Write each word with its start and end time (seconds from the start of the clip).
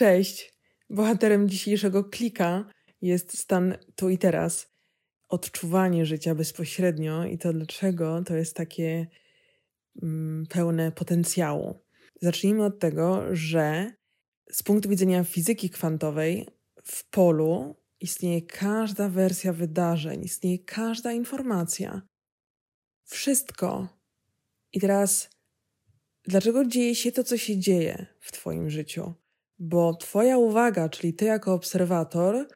Cześć! 0.00 0.52
Bohaterem 0.90 1.48
dzisiejszego 1.48 2.04
klika 2.04 2.70
jest 3.02 3.38
stan 3.38 3.76
tu 3.96 4.08
i 4.08 4.18
teraz. 4.18 4.72
Odczuwanie 5.28 6.06
życia 6.06 6.34
bezpośrednio 6.34 7.24
i 7.24 7.38
to 7.38 7.52
dlaczego 7.52 8.22
to 8.26 8.36
jest 8.36 8.56
takie 8.56 9.06
mm, 10.02 10.46
pełne 10.46 10.92
potencjału. 10.92 11.84
Zacznijmy 12.22 12.64
od 12.64 12.78
tego, 12.78 13.36
że 13.36 13.92
z 14.50 14.62
punktu 14.62 14.88
widzenia 14.88 15.24
fizyki 15.24 15.70
kwantowej 15.70 16.46
w 16.84 17.10
polu 17.10 17.76
istnieje 18.00 18.42
każda 18.42 19.08
wersja 19.08 19.52
wydarzeń, 19.52 20.24
istnieje 20.24 20.58
każda 20.58 21.12
informacja. 21.12 22.02
Wszystko. 23.04 23.88
I 24.72 24.80
teraz, 24.80 25.30
dlaczego 26.24 26.64
dzieje 26.64 26.94
się 26.94 27.12
to, 27.12 27.24
co 27.24 27.38
się 27.38 27.58
dzieje 27.58 28.06
w 28.20 28.32
Twoim 28.32 28.70
życiu? 28.70 29.19
Bo 29.60 29.94
Twoja 29.94 30.38
uwaga, 30.38 30.88
czyli 30.88 31.14
Ty 31.14 31.24
jako 31.24 31.54
obserwator, 31.54 32.48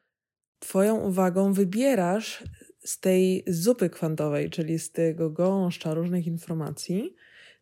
Twoją 0.59 0.99
uwagą 0.99 1.53
wybierasz 1.53 2.43
z 2.79 2.99
tej 2.99 3.43
zupy 3.47 3.89
kwantowej, 3.89 4.49
czyli 4.49 4.79
z 4.79 4.91
tego 4.91 5.29
gąszcza 5.29 5.93
różnych 5.93 6.27
informacji, 6.27 7.15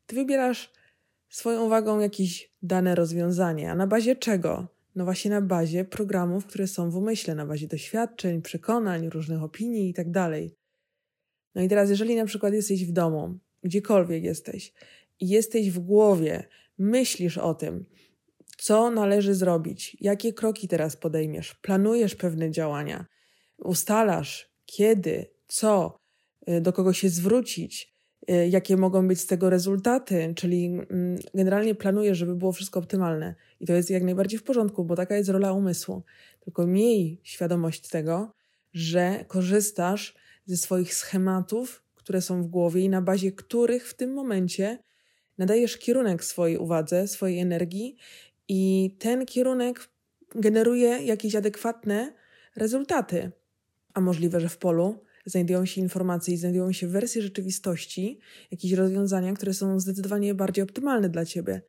Ty 0.05 0.15
wybierasz 0.15 0.71
swoją 1.29 1.65
uwagą 1.65 1.99
jakieś 1.99 2.51
dane 2.61 2.95
rozwiązanie. 2.95 3.71
A 3.71 3.75
na 3.75 3.87
bazie 3.87 4.15
czego? 4.15 4.67
No 4.95 5.05
właśnie 5.05 5.31
na 5.31 5.41
bazie 5.41 5.85
programów, 5.85 6.45
które 6.45 6.67
są 6.67 6.89
w 6.89 6.95
umyśle, 6.95 7.35
na 7.35 7.45
bazie 7.45 7.67
doświadczeń, 7.67 8.41
przekonań, 8.41 9.09
różnych 9.09 9.43
opinii 9.43 9.87
itd. 9.87 10.11
Tak 10.13 10.31
no 11.55 11.61
i 11.61 11.67
teraz, 11.67 11.89
jeżeli 11.89 12.15
na 12.15 12.25
przykład 12.25 12.53
jesteś 12.53 12.85
w 12.85 12.91
domu, 12.91 13.39
gdziekolwiek 13.63 14.23
jesteś, 14.23 14.73
i 15.19 15.27
jesteś 15.27 15.71
w 15.71 15.79
głowie, 15.79 16.43
myślisz 16.77 17.37
o 17.37 17.53
tym, 17.53 17.85
co 18.57 18.91
należy 18.91 19.33
zrobić, 19.33 19.97
jakie 20.01 20.33
kroki 20.33 20.67
teraz 20.67 20.95
podejmiesz, 20.95 21.55
planujesz 21.55 22.15
pewne 22.15 22.51
działania, 22.51 23.05
ustalasz 23.57 24.53
kiedy, 24.65 25.25
co, 25.47 25.99
y, 26.49 26.61
do 26.61 26.73
kogo 26.73 26.93
się 26.93 27.09
zwrócić, 27.09 27.93
y, 28.29 28.47
jakie 28.47 28.77
mogą 28.77 29.07
być 29.07 29.19
z 29.19 29.27
tego 29.27 29.49
rezultaty, 29.49 30.33
czyli 30.35 30.65
mm, 30.65 31.19
generalnie 31.33 31.75
planujesz, 31.75 32.17
żeby 32.17 32.35
było 32.35 32.51
wszystko 32.51 32.79
optymalne. 32.79 33.35
I 33.59 33.65
to 33.65 33.73
jest 33.73 33.89
jak 33.89 34.03
najbardziej 34.03 34.39
w 34.39 34.43
porządku, 34.43 34.85
bo 34.85 34.95
taka 34.95 35.15
jest 35.15 35.29
rola 35.29 35.53
umysłu. 35.53 36.03
Tylko 36.39 36.67
miej 36.67 37.21
świadomość 37.23 37.89
tego, 37.89 38.33
że 38.73 39.25
korzystasz 39.27 40.15
ze 40.45 40.57
swoich 40.57 40.93
schematów, 40.93 41.83
które 41.95 42.21
są 42.21 42.43
w 42.43 42.47
głowie 42.47 42.81
i 42.81 42.89
na 42.89 43.01
bazie 43.01 43.31
których 43.31 43.87
w 43.87 43.93
tym 43.93 44.13
momencie 44.13 44.83
nadajesz 45.37 45.77
kierunek 45.77 46.23
swojej 46.23 46.57
uwadze, 46.57 47.07
swojej 47.07 47.39
energii 47.39 47.97
i 48.47 48.95
ten 48.99 49.25
kierunek 49.25 49.89
generuje 50.35 50.87
jakieś 50.87 51.35
adekwatne 51.35 52.13
rezultaty. 52.55 53.31
A 53.93 54.01
możliwe, 54.01 54.39
że 54.39 54.49
w 54.49 54.57
polu 54.57 55.03
znajdują 55.25 55.65
się 55.65 55.81
informacje 55.81 56.33
i 56.33 56.37
znajdują 56.37 56.71
się 56.71 56.87
wersje 56.87 57.21
rzeczywistości, 57.21 58.19
jakieś 58.51 58.71
rozwiązania, 58.71 59.33
które 59.33 59.53
są 59.53 59.79
zdecydowanie 59.79 60.33
bardziej 60.33 60.63
optymalne 60.63 61.09
dla 61.09 61.25
ciebie. 61.25 61.61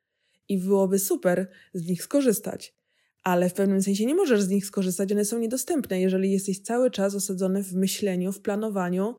I 0.49 0.59
byłoby 0.59 0.99
super 0.99 1.51
z 1.75 1.89
nich 1.89 2.03
skorzystać. 2.03 2.75
Ale 3.23 3.49
w 3.49 3.55
pewnym 3.55 3.83
sensie 3.83 4.07
nie 4.07 4.15
możesz 4.15 4.43
z 4.43 4.49
nich 4.49 4.67
skorzystać, 4.67 5.13
one 5.13 5.25
są 5.25 5.39
niedostępne, 5.39 6.01
jeżeli 6.01 6.33
jesteś 6.33 6.61
cały 6.61 6.91
czas 6.91 7.15
osadzony 7.15 7.63
w 7.63 7.75
myśleniu, 7.75 8.33
w 8.33 8.41
planowaniu 8.41 9.17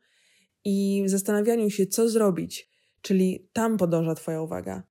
i 0.66 1.04
zastanawianiu 1.06 1.70
się, 1.70 1.88
co 1.88 2.10
zrobić. 2.10 2.70
Czyli 3.02 3.50
tam 3.54 3.78
podąża 3.78 4.16
Twoja 4.16 4.42
uwaga. 4.42 4.84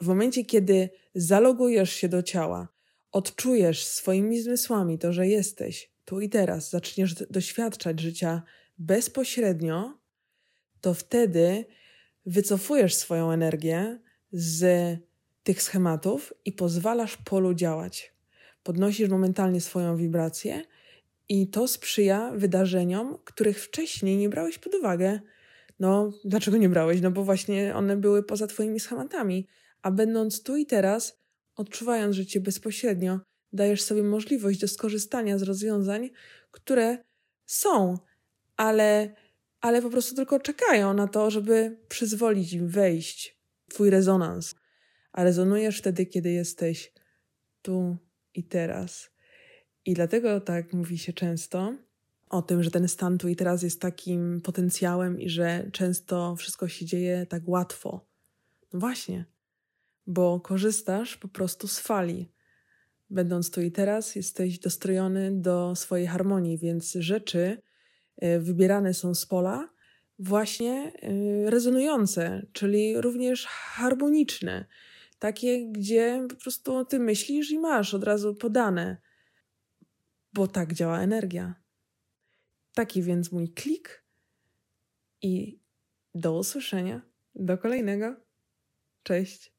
W 0.00 0.06
momencie, 0.06 0.44
kiedy 0.44 0.90
zalogujesz 1.14 1.92
się 1.92 2.08
do 2.08 2.22
ciała, 2.22 2.68
odczujesz 3.12 3.84
swoimi 3.84 4.40
zmysłami 4.40 4.98
to, 4.98 5.12
że 5.12 5.26
jesteś 5.28 5.90
tu 6.04 6.20
i 6.20 6.28
teraz, 6.28 6.70
zaczniesz 6.70 7.14
doświadczać 7.14 8.00
życia 8.00 8.42
bezpośrednio, 8.78 9.98
to 10.80 10.94
wtedy 10.94 11.64
wycofujesz 12.26 12.94
swoją 12.94 13.30
energię 13.30 14.00
z 14.32 14.64
tych 15.42 15.62
schematów 15.62 16.32
i 16.44 16.52
pozwalasz 16.52 17.16
polu 17.16 17.54
działać. 17.54 18.14
Podnosisz 18.62 19.08
momentalnie 19.08 19.60
swoją 19.60 19.96
wibrację 19.96 20.62
i 21.28 21.48
to 21.48 21.68
sprzyja 21.68 22.32
wydarzeniom, 22.34 23.18
których 23.24 23.64
wcześniej 23.64 24.16
nie 24.16 24.28
brałeś 24.28 24.58
pod 24.58 24.74
uwagę. 24.74 25.20
No, 25.80 26.12
dlaczego 26.24 26.56
nie 26.56 26.68
brałeś? 26.68 27.00
No 27.00 27.10
bo 27.10 27.24
właśnie 27.24 27.74
one 27.74 27.96
były 27.96 28.22
poza 28.22 28.46
Twoimi 28.46 28.80
schematami 28.80 29.46
a 29.82 29.90
będąc 29.90 30.42
tu 30.42 30.56
i 30.56 30.66
teraz, 30.66 31.18
odczuwając 31.56 32.16
życie 32.16 32.40
bezpośrednio, 32.40 33.20
dajesz 33.52 33.82
sobie 33.82 34.02
możliwość 34.02 34.60
do 34.60 34.68
skorzystania 34.68 35.38
z 35.38 35.42
rozwiązań, 35.42 36.10
które 36.50 36.98
są, 37.46 37.98
ale, 38.56 39.14
ale 39.60 39.82
po 39.82 39.90
prostu 39.90 40.14
tylko 40.14 40.40
czekają 40.40 40.94
na 40.94 41.08
to, 41.08 41.30
żeby 41.30 41.78
przyzwolić 41.88 42.52
im 42.52 42.68
wejść 42.68 43.38
w 43.68 43.74
Twój 43.74 43.90
rezonans. 43.90 44.54
A 45.12 45.24
rezonujesz 45.24 45.78
wtedy, 45.78 46.06
kiedy 46.06 46.30
jesteś 46.30 46.92
tu 47.62 47.96
i 48.34 48.44
teraz. 48.44 49.10
I 49.84 49.94
dlatego 49.94 50.40
tak 50.40 50.72
mówi 50.72 50.98
się 50.98 51.12
często 51.12 51.74
o 52.28 52.42
tym, 52.42 52.62
że 52.62 52.70
ten 52.70 52.88
stan 52.88 53.18
tu 53.18 53.28
i 53.28 53.36
teraz 53.36 53.62
jest 53.62 53.80
takim 53.80 54.40
potencjałem 54.40 55.20
i 55.20 55.28
że 55.28 55.70
często 55.72 56.36
wszystko 56.36 56.68
się 56.68 56.84
dzieje 56.84 57.26
tak 57.26 57.48
łatwo. 57.48 58.06
No 58.72 58.80
właśnie, 58.80 59.24
bo 60.10 60.40
korzystasz 60.40 61.16
po 61.16 61.28
prostu 61.28 61.68
z 61.68 61.78
fali. 61.78 62.32
Będąc 63.10 63.50
tu 63.50 63.62
i 63.62 63.72
teraz, 63.72 64.16
jesteś 64.16 64.58
dostrojony 64.58 65.40
do 65.40 65.76
swojej 65.76 66.06
harmonii, 66.06 66.58
więc 66.58 66.92
rzeczy 66.92 67.62
e, 68.16 68.40
wybierane 68.40 68.94
są 68.94 69.14
z 69.14 69.26
pola 69.26 69.68
właśnie 70.18 70.92
e, 71.02 71.50
rezonujące, 71.50 72.46
czyli 72.52 73.00
również 73.00 73.46
harmoniczne. 73.46 74.66
Takie, 75.18 75.66
gdzie 75.72 76.26
po 76.30 76.36
prostu 76.36 76.84
ty 76.84 76.98
myślisz 76.98 77.50
i 77.50 77.58
masz 77.58 77.94
od 77.94 78.04
razu 78.04 78.34
podane, 78.34 78.96
bo 80.32 80.46
tak 80.46 80.72
działa 80.72 81.00
energia. 81.00 81.54
Taki 82.74 83.02
więc 83.02 83.32
mój 83.32 83.48
klik 83.48 84.04
i 85.22 85.60
do 86.14 86.38
usłyszenia. 86.38 87.02
Do 87.34 87.58
kolejnego. 87.58 88.16
Cześć. 89.02 89.52